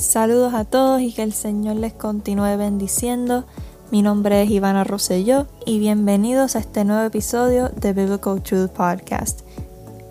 Saludos 0.00 0.54
a 0.54 0.64
todos 0.64 1.02
y 1.02 1.12
que 1.12 1.22
el 1.22 1.34
Señor 1.34 1.76
les 1.76 1.92
continúe 1.92 2.56
bendiciendo. 2.56 3.44
Mi 3.90 4.00
nombre 4.00 4.42
es 4.42 4.50
Ivana 4.50 4.82
Rosselló 4.82 5.46
y 5.66 5.78
bienvenidos 5.78 6.56
a 6.56 6.60
este 6.60 6.86
nuevo 6.86 7.02
episodio 7.02 7.68
de 7.68 7.92
Biblical 7.92 8.42
Truth 8.42 8.70
Podcast. 8.70 9.40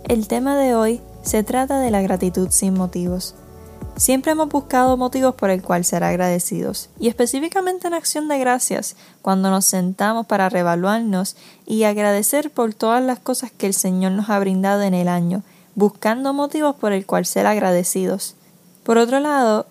El 0.07 0.27
tema 0.27 0.55
de 0.55 0.75
hoy 0.75 1.01
se 1.23 1.41
trata 1.41 1.79
de 1.79 1.89
la 1.89 2.03
gratitud 2.03 2.49
sin 2.51 2.75
motivos. 2.75 3.33
Siempre 3.95 4.33
hemos 4.33 4.49
buscado 4.49 4.95
motivos 4.95 5.33
por 5.33 5.49
el 5.49 5.63
cual 5.63 5.83
ser 5.83 6.03
agradecidos, 6.03 6.91
y 6.99 7.07
específicamente 7.07 7.87
en 7.87 7.95
acción 7.95 8.27
de 8.27 8.37
gracias, 8.37 8.95
cuando 9.23 9.49
nos 9.49 9.65
sentamos 9.65 10.27
para 10.27 10.49
revaluarnos 10.49 11.35
y 11.65 11.85
agradecer 11.85 12.51
por 12.51 12.75
todas 12.75 13.03
las 13.03 13.17
cosas 13.17 13.51
que 13.51 13.65
el 13.65 13.73
Señor 13.73 14.11
nos 14.11 14.29
ha 14.29 14.37
brindado 14.37 14.83
en 14.83 14.93
el 14.93 15.07
año, 15.07 15.41
buscando 15.73 16.31
motivos 16.31 16.75
por 16.75 16.93
el 16.93 17.07
cual 17.07 17.25
ser 17.25 17.47
agradecidos. 17.47 18.35
Por 18.83 18.99
otro 18.99 19.19
lado, 19.19 19.65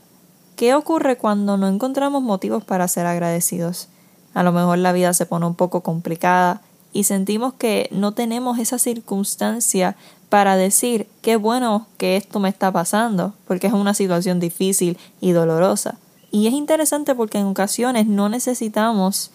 ¿Qué 0.59 0.75
ocurre 0.75 1.17
cuando 1.17 1.57
no 1.57 1.69
encontramos 1.69 2.21
motivos 2.21 2.65
para 2.65 2.89
ser 2.89 3.07
agradecidos? 3.07 3.87
A 4.35 4.43
lo 4.43 4.51
mejor 4.51 4.79
la 4.79 4.91
vida 4.91 5.15
se 5.15 5.25
pone 5.25 5.47
un 5.47 5.55
poco 5.55 5.83
complicada 5.83 6.63
y 6.93 7.05
sentimos 7.05 7.55
que 7.55 7.89
no 7.93 8.11
tenemos 8.11 8.59
esa 8.59 8.77
circunstancia 8.77 9.95
para 10.29 10.57
decir 10.57 11.07
qué 11.23 11.37
bueno 11.37 11.87
que 11.97 12.17
esto 12.17 12.41
me 12.41 12.49
está 12.49 12.73
pasando, 12.73 13.35
porque 13.47 13.69
es 13.69 13.73
una 13.73 13.95
situación 13.95 14.41
difícil 14.41 14.99
y 15.21 15.31
dolorosa. 15.31 15.97
Y 16.33 16.49
es 16.49 16.55
interesante 16.55 17.15
porque 17.15 17.39
en 17.39 17.47
ocasiones 17.47 18.09
no 18.09 18.29
necesitamos 18.29 19.31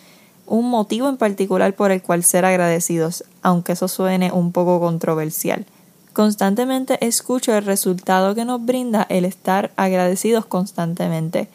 un 0.46 0.70
motivo 0.70 1.08
en 1.08 1.16
particular 1.16 1.74
por 1.74 1.92
el 1.92 2.02
cual 2.02 2.26
ser 2.26 2.44
agradecidos, 2.44 3.24
aunque 3.42 3.72
eso 3.72 3.88
suene 3.88 4.34
un 4.34 4.52
poco 4.52 4.82
controversial. 4.82 5.66
Constantemente 6.14 7.04
escucho 7.06 7.58
el 7.58 7.66
resultado 7.66 8.36
que 8.36 8.46
nos 8.46 8.64
brinda 8.64 9.08
el 9.10 9.26
estar 9.26 9.72
agradecidos 9.76 10.46
constantemente, 10.46 11.50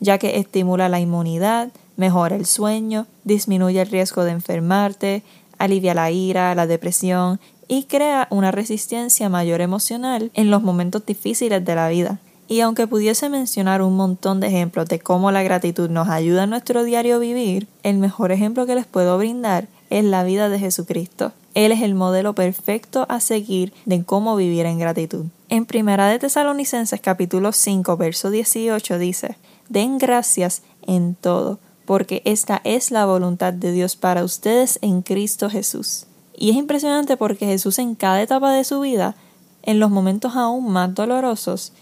ya 0.00 0.18
que 0.18 0.38
estimula 0.38 0.90
la 0.90 1.00
inmunidad, 1.00 1.70
mejora 1.96 2.36
el 2.36 2.44
sueño, 2.44 3.06
disminuye 3.24 3.80
el 3.80 3.88
riesgo 3.88 4.24
de 4.24 4.32
enfermarte, 4.32 5.22
alivia 5.56 5.94
la 5.94 6.10
ira, 6.10 6.54
la 6.54 6.66
depresión 6.66 7.40
y 7.68 7.84
crea 7.84 8.26
una 8.28 8.50
resistencia 8.50 9.30
mayor 9.30 9.62
emocional 9.62 10.30
en 10.34 10.50
los 10.50 10.62
momentos 10.62 11.06
difíciles 11.06 11.64
de 11.64 11.74
la 11.74 11.88
vida. 11.88 12.18
Y 12.48 12.60
aunque 12.60 12.86
pudiese 12.86 13.30
mencionar 13.30 13.80
un 13.80 13.96
montón 13.96 14.40
de 14.40 14.48
ejemplos 14.48 14.88
de 14.88 14.98
cómo 14.98 15.30
la 15.32 15.42
gratitud 15.42 15.88
nos 15.88 16.08
ayuda 16.08 16.44
en 16.44 16.50
nuestro 16.50 16.84
diario 16.84 17.18
vivir, 17.18 17.66
el 17.82 17.96
mejor 17.96 18.30
ejemplo 18.30 18.66
que 18.66 18.74
les 18.74 18.84
puedo 18.84 19.16
brindar 19.16 19.68
es 19.88 20.04
la 20.04 20.22
vida 20.22 20.50
de 20.50 20.58
Jesucristo. 20.58 21.32
Él 21.54 21.72
es 21.72 21.82
el 21.82 21.94
modelo 21.94 22.34
perfecto 22.34 23.04
a 23.08 23.20
seguir 23.20 23.74
de 23.84 24.02
cómo 24.04 24.36
vivir 24.36 24.64
en 24.66 24.78
gratitud. 24.78 25.26
En 25.48 25.66
Primera 25.66 26.08
de 26.08 26.18
Tesalonicenses 26.18 27.00
capítulo 27.00 27.52
5 27.52 27.96
verso 27.98 28.30
18 28.30 28.98
dice, 28.98 29.36
Den 29.68 29.98
gracias 29.98 30.62
en 30.86 31.14
todo, 31.14 31.58
porque 31.84 32.22
esta 32.24 32.62
es 32.64 32.90
la 32.90 33.04
voluntad 33.04 33.52
de 33.52 33.70
Dios 33.72 33.96
para 33.96 34.24
ustedes 34.24 34.78
en 34.80 35.02
Cristo 35.02 35.50
Jesús. 35.50 36.06
Y 36.34 36.50
es 36.50 36.56
impresionante 36.56 37.18
porque 37.18 37.46
Jesús 37.46 37.78
en 37.78 37.94
cada 37.94 38.22
etapa 38.22 38.52
de 38.52 38.64
su 38.64 38.80
vida, 38.80 39.14
en 39.62 39.78
los 39.78 39.90
momentos 39.90 40.34
aún 40.36 40.72
más 40.72 40.94
dolorosos, 40.94 41.72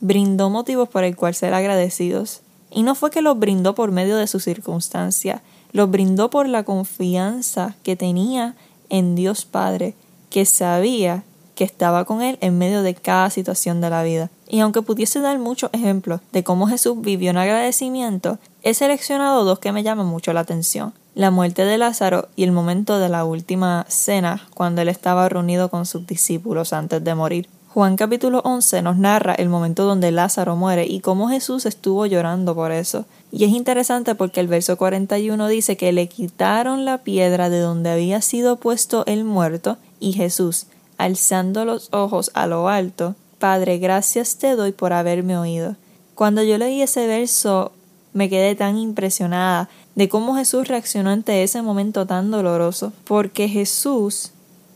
brindó 0.00 0.50
motivos 0.50 0.88
por 0.88 1.04
el 1.04 1.14
cual 1.14 1.34
ser 1.34 1.54
agradecidos. 1.54 2.40
Y 2.72 2.82
no 2.82 2.94
fue 2.94 3.10
que 3.10 3.22
los 3.22 3.38
brindó 3.38 3.74
por 3.74 3.92
medio 3.92 4.16
de 4.16 4.26
su 4.26 4.40
circunstancia, 4.40 5.42
los 5.72 5.90
brindó 5.90 6.30
por 6.30 6.48
la 6.48 6.64
confianza 6.64 7.76
que 7.82 7.96
tenía 7.96 8.56
en 8.90 9.14
Dios 9.14 9.46
Padre, 9.46 9.94
que 10.28 10.44
sabía 10.44 11.24
que 11.54 11.64
estaba 11.64 12.04
con 12.04 12.22
él 12.22 12.38
en 12.40 12.58
medio 12.58 12.82
de 12.82 12.94
cada 12.94 13.28
situación 13.30 13.80
de 13.80 13.90
la 13.90 14.02
vida. 14.02 14.30
Y 14.48 14.60
aunque 14.60 14.82
pudiese 14.82 15.20
dar 15.20 15.38
muchos 15.38 15.70
ejemplos 15.72 16.20
de 16.32 16.42
cómo 16.42 16.66
Jesús 16.66 17.00
vivió 17.00 17.30
en 17.30 17.36
agradecimiento, 17.36 18.38
he 18.62 18.74
seleccionado 18.74 19.44
dos 19.44 19.58
que 19.58 19.72
me 19.72 19.82
llaman 19.82 20.06
mucho 20.06 20.32
la 20.32 20.40
atención. 20.40 20.92
La 21.14 21.30
muerte 21.30 21.64
de 21.64 21.76
Lázaro 21.76 22.28
y 22.34 22.44
el 22.44 22.52
momento 22.52 22.98
de 22.98 23.08
la 23.08 23.24
última 23.24 23.84
cena, 23.88 24.48
cuando 24.54 24.80
él 24.80 24.88
estaba 24.88 25.28
reunido 25.28 25.68
con 25.68 25.84
sus 25.86 26.06
discípulos 26.06 26.72
antes 26.72 27.04
de 27.04 27.14
morir. 27.14 27.48
Juan 27.72 27.94
capítulo 27.94 28.40
11 28.44 28.82
nos 28.82 28.96
narra 28.96 29.32
el 29.32 29.48
momento 29.48 29.84
donde 29.84 30.10
Lázaro 30.10 30.56
muere 30.56 30.88
y 30.88 30.98
cómo 30.98 31.28
Jesús 31.28 31.66
estuvo 31.66 32.04
llorando 32.04 32.52
por 32.52 32.72
eso. 32.72 33.04
Y 33.30 33.44
es 33.44 33.52
interesante 33.52 34.16
porque 34.16 34.40
el 34.40 34.48
verso 34.48 34.76
41 34.76 35.46
dice 35.46 35.76
que 35.76 35.92
le 35.92 36.08
quitaron 36.08 36.84
la 36.84 36.98
piedra 36.98 37.48
de 37.48 37.60
donde 37.60 37.90
había 37.90 38.22
sido 38.22 38.56
puesto 38.56 39.06
el 39.06 39.22
muerto 39.22 39.76
y 40.00 40.14
Jesús, 40.14 40.66
alzando 40.98 41.64
los 41.64 41.90
ojos 41.92 42.32
a 42.34 42.48
lo 42.48 42.68
alto, 42.68 43.14
Padre, 43.38 43.78
gracias 43.78 44.38
te 44.38 44.56
doy 44.56 44.72
por 44.72 44.92
haberme 44.92 45.38
oído. 45.38 45.76
Cuando 46.16 46.42
yo 46.42 46.58
leí 46.58 46.82
ese 46.82 47.06
verso 47.06 47.70
me 48.12 48.28
quedé 48.28 48.56
tan 48.56 48.78
impresionada 48.78 49.68
de 49.94 50.08
cómo 50.08 50.34
Jesús 50.34 50.66
reaccionó 50.66 51.10
ante 51.10 51.44
ese 51.44 51.62
momento 51.62 52.04
tan 52.04 52.32
doloroso, 52.32 52.92
porque 53.04 53.48
Jesús, 53.48 54.32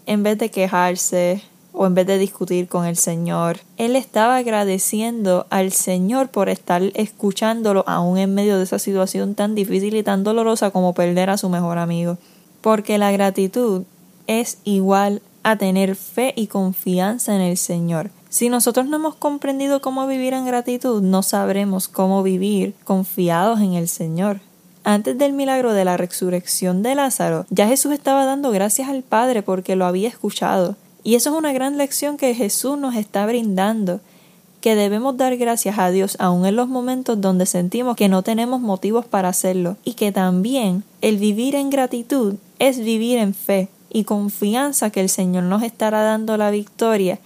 en 0.06 0.22
vez 0.22 0.38
de 0.38 0.53
quejarse, 0.53 1.43
o 1.75 1.87
en 1.87 1.95
vez 1.95 2.07
de 2.07 2.19
discutir 2.19 2.69
con 2.69 2.87
el 2.87 2.97
Señor. 2.97 3.59
Él 3.77 3.97
estaba 3.97 4.37
agradeciendo 4.37 5.47
al 5.51 5.73
Señor 5.73 6.29
por 6.29 6.49
estar 6.49 6.83
escuchándolo 6.95 7.85
aún 7.87 8.17
en 8.17 8.33
medio 8.33 8.57
de 8.57 8.65
esa 8.65 8.79
situación 8.79 9.35
tan 9.35 9.55
difícil 9.55 9.95
y 9.97 10.03
tan 10.03 10.25
dolorosa 10.25 10.71
como 10.71 10.95
perder 10.95 11.31
a 11.31 11.37
su 11.37 11.49
mejor 11.49 11.79
amigo. 11.79 12.17
Porque 12.61 12.97
la 12.97 13.13
gratitud 13.13 13.83
es 14.27 14.59
igual 14.65 15.21
a 15.43 15.57
tener 15.57 15.97
fe 15.97 16.33
y 16.37 16.47
confianza 16.47 17.34
en 17.34 17.43
el 17.43 17.57
Señor. 17.57 18.11
Si 18.31 18.49
nosotros 18.49 18.87
no 18.87 18.97
hemos 18.97 19.15
comprendido 19.17 19.81
cómo 19.81 20.07
vivir 20.07 20.33
en 20.33 20.47
gratitud, 20.47 21.03
no 21.03 21.23
sabremos 21.23 21.89
cómo 21.89 22.23
vivir 22.23 22.75
confiados 22.84 23.61
en 23.61 23.75
el 23.75 23.89
Señor. 23.89 24.41
Antes 24.83 25.17
del 25.19 25.33
milagro 25.33 25.73
de 25.73 25.84
la 25.84 25.97
resurrección 25.97 26.83
de 26.83 26.95
Lázaro, 26.95 27.47
ya 27.51 27.67
Jesús 27.67 27.93
estaba 27.93 28.25
dando 28.27 28.51
gracias 28.51 28.89
al 28.89 29.03
Padre 29.03 29.43
porque 29.43 29.77
lo 29.77 29.87
había 29.87 30.09
escuchado. 30.09 30.77
Y 31.04 31.15
eso 31.15 31.31
es 31.31 31.37
una 31.37 31.53
gran 31.53 31.76
lección 31.78 32.16
que 32.16 32.34
Jesús 32.34 32.78
nos 32.78 32.97
está 32.97 33.26
brindando, 33.26 34.00
que 34.62 34.75
debemos 34.75 35.19
dar 35.19 35.37
gracias 35.37 35.78
a 35.78 35.91
Dios 35.91 36.16
aun 36.19 36.47
en 36.47 36.56
los 36.56 36.69
momentos 36.69 37.20
donde 37.20 37.44
sentimos 37.44 37.97
que 37.97 38.09
no 38.09 38.22
tenemos 38.22 38.62
motivos 38.62 39.04
para 39.04 39.28
hacerlo, 39.28 39.76
y 39.84 39.92
que 39.92 40.10
también 40.10 40.82
el 41.03 41.19
vivir 41.19 41.54
en 41.54 41.69
gratitud 41.69 42.37
es 42.59 42.78
vivir 42.78 43.19
en 43.19 43.34
fe 43.34 43.69
y 43.91 44.04
confianza 44.04 44.88
que 44.88 45.03
el 45.03 45.10
Señor 45.10 45.44
nos 45.44 45.62
estará 45.62 46.03
dando 46.03 46.38
la 46.38 46.50
victoria 46.50 47.19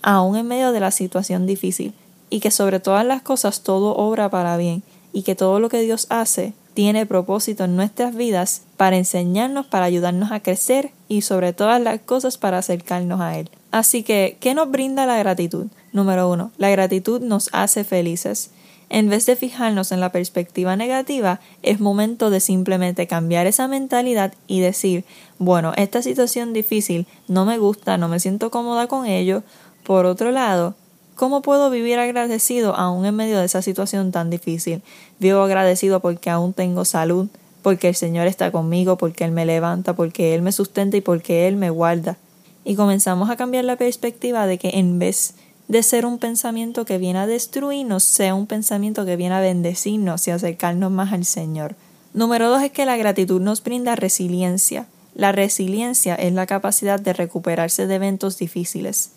aun 0.00 0.36
en 0.36 0.48
medio 0.48 0.72
de 0.72 0.80
la 0.80 0.90
situación 0.90 1.46
difícil, 1.46 1.92
y 2.30 2.40
que 2.40 2.50
sobre 2.50 2.80
todas 2.80 3.04
las 3.04 3.20
cosas 3.20 3.60
todo 3.60 3.94
obra 3.94 4.30
para 4.30 4.56
bien, 4.56 4.82
y 5.12 5.22
que 5.22 5.34
todo 5.34 5.60
lo 5.60 5.68
que 5.68 5.80
Dios 5.80 6.06
hace 6.08 6.54
tiene 6.78 7.06
propósito 7.06 7.64
en 7.64 7.74
nuestras 7.74 8.14
vidas 8.14 8.62
para 8.76 8.96
enseñarnos, 8.96 9.66
para 9.66 9.86
ayudarnos 9.86 10.30
a 10.30 10.38
crecer 10.38 10.92
y 11.08 11.22
sobre 11.22 11.52
todas 11.52 11.82
las 11.82 11.98
cosas 11.98 12.38
para 12.38 12.58
acercarnos 12.58 13.20
a 13.20 13.36
Él. 13.36 13.50
Así 13.72 14.04
que, 14.04 14.36
¿qué 14.38 14.54
nos 14.54 14.70
brinda 14.70 15.04
la 15.04 15.18
gratitud? 15.18 15.66
Número 15.92 16.30
uno, 16.30 16.52
la 16.56 16.70
gratitud 16.70 17.20
nos 17.20 17.50
hace 17.52 17.82
felices. 17.82 18.52
En 18.90 19.08
vez 19.08 19.26
de 19.26 19.34
fijarnos 19.34 19.90
en 19.90 19.98
la 19.98 20.12
perspectiva 20.12 20.76
negativa, 20.76 21.40
es 21.64 21.80
momento 21.80 22.30
de 22.30 22.38
simplemente 22.38 23.08
cambiar 23.08 23.48
esa 23.48 23.66
mentalidad 23.66 24.34
y 24.46 24.60
decir, 24.60 25.04
bueno, 25.40 25.72
esta 25.74 26.00
situación 26.00 26.52
difícil 26.52 27.08
no 27.26 27.44
me 27.44 27.58
gusta, 27.58 27.98
no 27.98 28.06
me 28.06 28.20
siento 28.20 28.52
cómoda 28.52 28.86
con 28.86 29.04
ello. 29.04 29.42
Por 29.82 30.06
otro 30.06 30.30
lado, 30.30 30.76
¿Cómo 31.18 31.42
puedo 31.42 31.68
vivir 31.68 31.98
agradecido 31.98 32.76
aún 32.76 33.04
en 33.04 33.16
medio 33.16 33.40
de 33.40 33.46
esa 33.46 33.60
situación 33.60 34.12
tan 34.12 34.30
difícil? 34.30 34.82
Vivo 35.18 35.40
agradecido 35.40 35.98
porque 35.98 36.30
aún 36.30 36.52
tengo 36.52 36.84
salud, 36.84 37.26
porque 37.62 37.88
el 37.88 37.96
Señor 37.96 38.28
está 38.28 38.52
conmigo, 38.52 38.96
porque 38.98 39.24
Él 39.24 39.32
me 39.32 39.44
levanta, 39.44 39.96
porque 39.96 40.36
Él 40.36 40.42
me 40.42 40.52
sustenta 40.52 40.96
y 40.96 41.00
porque 41.00 41.48
Él 41.48 41.56
me 41.56 41.70
guarda. 41.70 42.18
Y 42.64 42.76
comenzamos 42.76 43.30
a 43.30 43.36
cambiar 43.36 43.64
la 43.64 43.74
perspectiva 43.74 44.46
de 44.46 44.58
que 44.58 44.70
en 44.74 45.00
vez 45.00 45.34
de 45.66 45.82
ser 45.82 46.06
un 46.06 46.18
pensamiento 46.20 46.84
que 46.84 46.98
viene 46.98 47.18
a 47.18 47.26
destruirnos, 47.26 48.04
sea 48.04 48.36
un 48.36 48.46
pensamiento 48.46 49.04
que 49.04 49.16
viene 49.16 49.34
a 49.34 49.40
bendecirnos 49.40 50.28
y 50.28 50.30
acercarnos 50.30 50.92
más 50.92 51.12
al 51.12 51.24
Señor. 51.24 51.74
Número 52.14 52.48
dos 52.48 52.62
es 52.62 52.70
que 52.70 52.86
la 52.86 52.96
gratitud 52.96 53.40
nos 53.40 53.64
brinda 53.64 53.96
resiliencia. 53.96 54.86
La 55.16 55.32
resiliencia 55.32 56.14
es 56.14 56.32
la 56.32 56.46
capacidad 56.46 57.00
de 57.00 57.12
recuperarse 57.12 57.88
de 57.88 57.96
eventos 57.96 58.38
difíciles. 58.38 59.10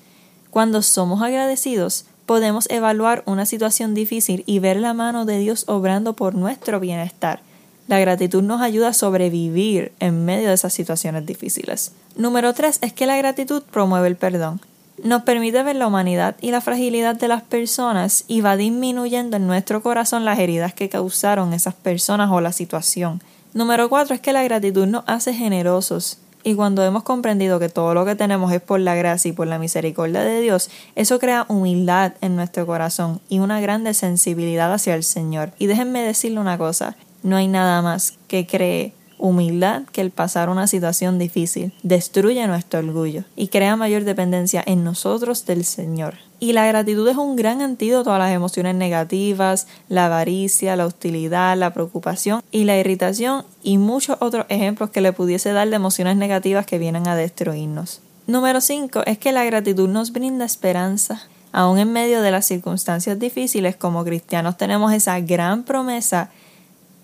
Cuando 0.52 0.82
somos 0.82 1.22
agradecidos, 1.22 2.04
podemos 2.26 2.70
evaluar 2.70 3.24
una 3.26 3.46
situación 3.46 3.94
difícil 3.94 4.44
y 4.46 4.60
ver 4.60 4.76
la 4.76 4.94
mano 4.94 5.24
de 5.24 5.40
Dios 5.40 5.64
obrando 5.70 6.14
por 6.14 6.36
nuestro 6.36 6.82
bienestar. 6.82 7.40
La 7.88 8.00
gratitud 8.00 8.44
nos 8.44 8.62
ayuda 8.62 8.90
a 8.90 8.94
sobrevivir 8.94 9.94
en 10.02 10.26
medio 10.26 10.50
de 10.50 10.54
esas 10.54 10.74
situaciones 10.74 11.26
difíciles. 11.26 11.94
Número 12.18 12.54
3 12.54 12.80
es 12.82 12.92
que 12.92 13.06
la 13.06 13.16
gratitud 13.16 13.64
promueve 13.64 14.10
el 14.10 14.18
perdón. 14.18 14.60
Nos 15.02 15.22
permite 15.22 15.64
ver 15.64 15.78
la 15.78 15.88
humanidad 15.88 16.36
y 16.42 16.52
la 16.52 16.60
fragilidad 16.60 17.16
de 17.16 17.30
las 17.30 17.44
personas 17.44 18.26
y 18.28 18.42
va 18.42 18.58
disminuyendo 18.58 19.38
en 19.38 19.48
nuestro 19.48 19.82
corazón 19.82 20.26
las 20.26 20.38
heridas 20.38 20.74
que 20.74 20.90
causaron 20.90 21.54
esas 21.54 21.76
personas 21.76 22.30
o 22.30 22.42
la 22.42 22.52
situación. 22.52 23.22
Número 23.54 23.88
4 23.88 24.16
es 24.16 24.22
que 24.22 24.34
la 24.34 24.44
gratitud 24.44 24.86
nos 24.86 25.06
hace 25.08 25.34
generosos. 25.34 26.18
Y 26.44 26.56
cuando 26.56 26.84
hemos 26.84 27.04
comprendido 27.04 27.60
que 27.60 27.70
todo 27.70 27.94
lo 27.94 28.06
que 28.06 28.16
tenemos 28.16 28.52
es 28.52 28.62
por 28.62 28.80
la 28.80 28.96
gracia 28.96 29.30
y 29.30 29.34
por 29.34 29.48
la 29.48 29.60
misericordia 29.60 30.22
de 30.22 30.42
Dios, 30.42 30.70
eso 30.96 31.20
crea 31.20 31.46
humildad 31.48 32.14
en 32.22 32.36
nuestro 32.36 32.66
corazón 32.66 33.22
y 33.30 33.40
una 33.40 33.62
grande 33.62 33.94
sensibilidad 33.94 34.74
hacia 34.74 34.96
el 34.96 35.04
Señor. 35.04 35.52
Y 35.60 35.68
déjenme 35.68 36.02
decirle 36.02 36.40
una 36.40 36.58
cosa, 36.58 36.96
no 37.24 37.36
hay 37.36 37.48
nada 37.48 37.82
más 37.82 38.16
que 38.28 38.48
cree 38.48 38.94
humildad 39.22 39.84
que 39.92 40.02
el 40.02 40.12
pasar 40.12 40.50
una 40.50 40.68
situación 40.68 41.20
difícil. 41.20 41.74
Destruye 41.84 42.46
nuestro 42.48 42.80
orgullo 42.80 43.24
y 43.36 43.48
crea 43.48 43.76
mayor 43.78 44.04
dependencia 44.04 44.64
en 44.66 44.84
nosotros 44.84 45.46
del 45.46 45.64
Señor. 45.64 46.16
Y 46.40 46.54
la 46.54 46.66
gratitud 46.66 47.08
es 47.08 47.18
un 47.18 47.36
gran 47.36 47.62
antídoto 47.62 48.12
a 48.12 48.18
las 48.18 48.32
emociones 48.32 48.76
negativas, 48.76 49.68
la 49.90 50.08
avaricia, 50.08 50.76
la 50.76 50.88
hostilidad, 50.88 51.56
la 51.56 51.72
preocupación 51.72 52.42
y 52.52 52.64
la 52.64 52.78
irritación 52.78 53.46
y 53.62 53.78
muchos 53.78 54.18
otros 54.20 54.48
ejemplos 54.50 54.90
que 54.90 55.02
le 55.02 55.14
pudiese 55.14 55.54
dar 55.54 55.70
de 55.70 55.76
emociones 55.76 56.18
negativas 56.18 56.66
que 56.66 56.80
vienen 56.80 57.08
a 57.08 57.16
destruirnos. 57.16 58.02
Número 58.26 58.60
5 58.60 59.04
es 59.06 59.20
que 59.20 59.32
la 59.32 59.46
gratitud 59.46 59.88
nos 59.88 60.12
brinda 60.12 60.46
esperanza. 60.46 61.22
Aún 61.52 61.78
en 61.78 61.92
medio 61.92 62.22
de 62.22 62.32
las 62.32 62.46
circunstancias 62.46 63.20
difíciles 63.20 63.76
como 63.76 64.04
cristianos 64.04 64.58
tenemos 64.58 64.94
esa 64.94 65.20
gran 65.20 65.64
promesa 65.64 66.32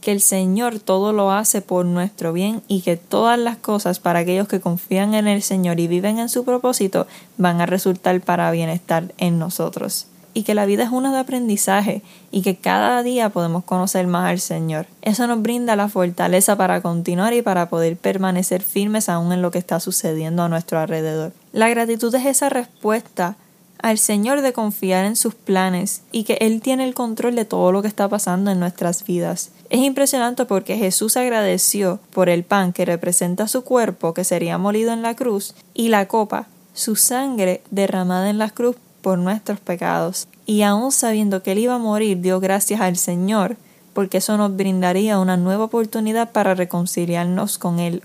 que 0.08 0.14
el 0.14 0.22
Señor 0.22 0.80
todo 0.80 1.12
lo 1.12 1.34
hace 1.34 1.62
por 1.62 1.86
nuestro 1.86 2.32
bien 2.32 2.62
y 2.70 2.80
que 2.80 2.96
todas 2.96 3.38
las 3.38 3.58
cosas 3.58 4.00
para 4.00 4.20
aquellos 4.20 4.48
que 4.48 4.62
confían 4.62 5.14
en 5.14 5.28
el 5.28 5.42
Señor 5.42 5.82
y 5.82 5.90
viven 5.90 6.18
en 6.18 6.30
su 6.30 6.46
propósito 6.46 7.08
van 7.38 7.60
a 7.60 7.66
resultar 7.66 8.22
para 8.22 8.50
bienestar 8.52 9.12
en 9.18 9.38
nosotros. 9.38 10.08
Y 10.34 10.44
que 10.44 10.56
la 10.56 10.66
vida 10.66 10.86
es 10.86 10.92
una 10.92 11.12
de 11.12 11.20
aprendizaje 11.20 12.04
y 12.32 12.42
que 12.42 12.56
cada 12.56 13.04
día 13.04 13.32
podemos 13.32 13.66
conocer 13.66 14.08
más 14.08 14.30
al 14.30 14.40
Señor. 14.40 14.86
Eso 15.02 15.28
nos 15.28 15.42
brinda 15.42 15.76
la 15.76 15.90
fortaleza 15.90 16.56
para 16.56 16.80
continuar 16.80 17.34
y 17.34 17.42
para 17.42 17.68
poder 17.68 17.98
permanecer 17.98 18.64
firmes 18.64 19.10
aún 19.10 19.34
en 19.34 19.42
lo 19.42 19.52
que 19.52 19.60
está 19.60 19.82
sucediendo 19.82 20.42
a 20.42 20.48
nuestro 20.48 20.80
alrededor. 20.80 21.34
La 21.52 21.68
gratitud 21.68 22.16
es 22.16 22.26
esa 22.26 22.48
respuesta 22.48 23.36
al 23.82 23.98
Señor 23.98 24.42
de 24.42 24.54
confiar 24.54 25.06
en 25.06 25.16
sus 25.16 25.36
planes 25.36 26.02
y 26.12 26.24
que 26.24 26.38
Él 26.42 26.62
tiene 26.62 26.86
el 26.86 26.94
control 26.94 27.36
de 27.36 27.46
todo 27.46 27.72
lo 27.72 27.82
que 27.82 27.88
está 27.88 28.08
pasando 28.10 28.52
en 28.52 28.60
nuestras 28.60 29.04
vidas. 29.06 29.52
Es 29.70 29.80
impresionante 29.80 30.46
porque 30.46 30.78
Jesús 30.78 31.18
agradeció 31.18 32.00
por 32.12 32.30
el 32.30 32.44
pan 32.44 32.74
que 32.74 32.86
representa 32.86 33.48
su 33.48 33.64
cuerpo 33.64 34.14
que 34.14 34.24
sería 34.24 34.58
molido 34.58 34.94
en 34.94 35.02
la 35.02 35.16
cruz 35.16 35.56
y 35.74 35.90
la 35.90 36.08
copa, 36.08 36.48
su 36.74 36.96
sangre 36.96 37.62
derramada 37.72 38.30
en 38.30 38.38
la 38.38 38.50
cruz 38.50 38.76
por 39.02 39.18
nuestros 39.18 39.60
pecados. 39.60 40.28
Y 40.46 40.62
aun 40.62 40.92
sabiendo 40.92 41.44
que 41.44 41.52
Él 41.52 41.60
iba 41.60 41.76
a 41.76 41.80
morir, 41.80 42.22
dio 42.22 42.40
gracias 42.40 42.82
al 42.82 42.98
Señor 42.98 43.58
porque 43.98 44.20
eso 44.20 44.38
nos 44.38 44.56
brindaría 44.56 45.18
una 45.18 45.38
nueva 45.38 45.64
oportunidad 45.64 46.32
para 46.32 46.54
reconciliarnos 46.54 47.58
con 47.58 47.80
Él 47.80 48.04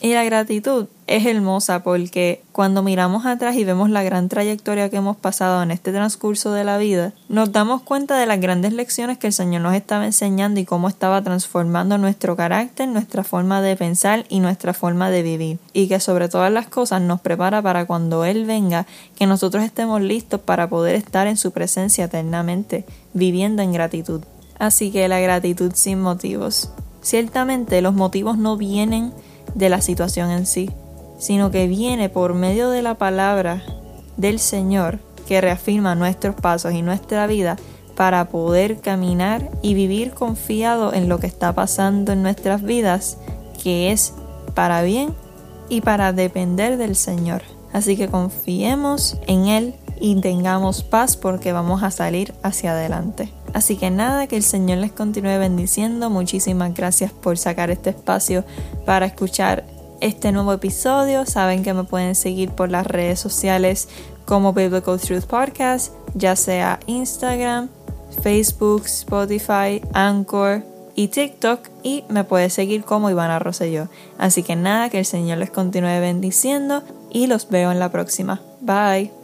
Y 0.00 0.14
la 0.14 0.22
gratitud 0.22 0.86
es 1.08 1.26
hermosa 1.26 1.82
porque 1.82 2.42
cuando 2.52 2.84
miramos 2.84 3.26
atrás 3.26 3.56
y 3.56 3.64
vemos 3.64 3.90
la 3.90 4.04
gran 4.04 4.28
trayectoria 4.28 4.90
que 4.90 4.98
hemos 4.98 5.16
pasado 5.16 5.60
en 5.60 5.72
este 5.72 5.90
transcurso 5.90 6.52
de 6.52 6.62
la 6.62 6.78
vida, 6.78 7.14
nos 7.28 7.50
damos 7.50 7.82
cuenta 7.82 8.16
de 8.16 8.26
las 8.26 8.40
grandes 8.40 8.72
lecciones 8.72 9.18
que 9.18 9.26
el 9.26 9.32
Señor 9.32 9.62
nos 9.62 9.74
estaba 9.74 10.06
enseñando 10.06 10.60
y 10.60 10.64
cómo 10.64 10.86
estaba 10.86 11.20
transformando 11.22 11.98
nuestro 11.98 12.36
carácter, 12.36 12.86
nuestra 12.86 13.24
forma 13.24 13.60
de 13.60 13.74
pensar 13.74 14.24
y 14.28 14.38
nuestra 14.38 14.72
forma 14.72 15.10
de 15.10 15.24
vivir. 15.24 15.58
Y 15.72 15.88
que 15.88 15.98
sobre 15.98 16.28
todas 16.28 16.52
las 16.52 16.68
cosas 16.68 17.02
nos 17.02 17.20
prepara 17.20 17.60
para 17.60 17.86
cuando 17.86 18.24
Él 18.24 18.44
venga, 18.44 18.86
que 19.16 19.26
nosotros 19.26 19.64
estemos 19.64 20.00
listos 20.00 20.40
para 20.40 20.68
poder 20.68 20.94
estar 20.94 21.26
en 21.26 21.36
su 21.36 21.50
presencia 21.50 22.04
eternamente, 22.04 22.84
viviendo 23.14 23.62
en 23.62 23.72
gratitud. 23.72 24.22
Así 24.60 24.92
que 24.92 25.08
la 25.08 25.18
gratitud 25.18 25.72
sin 25.74 26.00
motivos. 26.00 26.70
Ciertamente 27.00 27.80
los 27.80 27.94
motivos 27.94 28.38
no 28.38 28.56
vienen 28.56 29.12
de 29.54 29.68
la 29.68 29.80
situación 29.80 30.30
en 30.30 30.46
sí, 30.46 30.70
sino 31.18 31.50
que 31.50 31.66
viene 31.66 32.08
por 32.08 32.34
medio 32.34 32.70
de 32.70 32.82
la 32.82 32.94
palabra 32.94 33.62
del 34.16 34.38
Señor 34.38 34.98
que 35.26 35.40
reafirma 35.40 35.94
nuestros 35.94 36.34
pasos 36.34 36.72
y 36.72 36.82
nuestra 36.82 37.26
vida 37.26 37.56
para 37.96 38.28
poder 38.28 38.80
caminar 38.80 39.50
y 39.60 39.74
vivir 39.74 40.12
confiado 40.12 40.94
en 40.94 41.08
lo 41.08 41.18
que 41.18 41.26
está 41.26 41.52
pasando 41.52 42.12
en 42.12 42.22
nuestras 42.22 42.62
vidas, 42.62 43.18
que 43.62 43.92
es 43.92 44.14
para 44.54 44.82
bien 44.82 45.14
y 45.68 45.80
para 45.80 46.12
depender 46.12 46.78
del 46.78 46.96
Señor. 46.96 47.42
Así 47.72 47.96
que 47.96 48.08
confiemos 48.08 49.18
en 49.26 49.48
Él 49.48 49.74
y 50.00 50.18
tengamos 50.20 50.82
paz 50.82 51.16
porque 51.16 51.52
vamos 51.52 51.82
a 51.82 51.90
salir 51.90 52.34
hacia 52.42 52.72
adelante. 52.72 53.30
Así 53.58 53.76
que 53.76 53.90
nada, 53.90 54.28
que 54.28 54.36
el 54.36 54.44
Señor 54.44 54.78
les 54.78 54.92
continúe 54.92 55.36
bendiciendo. 55.36 56.10
Muchísimas 56.10 56.72
gracias 56.74 57.10
por 57.10 57.38
sacar 57.38 57.72
este 57.72 57.90
espacio 57.90 58.44
para 58.86 59.06
escuchar 59.06 59.64
este 60.00 60.30
nuevo 60.30 60.52
episodio. 60.52 61.26
Saben 61.26 61.64
que 61.64 61.74
me 61.74 61.82
pueden 61.82 62.14
seguir 62.14 62.50
por 62.50 62.70
las 62.70 62.86
redes 62.86 63.18
sociales 63.18 63.88
como 64.26 64.52
Biblical 64.52 65.00
Truth 65.00 65.24
Podcast, 65.24 65.92
ya 66.14 66.36
sea 66.36 66.78
Instagram, 66.86 67.68
Facebook, 68.22 68.84
Spotify, 68.86 69.82
Anchor 69.92 70.62
y 70.94 71.08
TikTok 71.08 71.58
y 71.82 72.04
me 72.08 72.22
puede 72.22 72.50
seguir 72.50 72.84
como 72.84 73.10
Ivana 73.10 73.40
Rosselló. 73.40 73.88
Así 74.18 74.44
que 74.44 74.54
nada, 74.54 74.88
que 74.88 75.00
el 75.00 75.04
Señor 75.04 75.38
les 75.38 75.50
continúe 75.50 76.00
bendiciendo 76.00 76.84
y 77.10 77.26
los 77.26 77.48
veo 77.48 77.72
en 77.72 77.80
la 77.80 77.90
próxima. 77.90 78.40
Bye. 78.60 79.17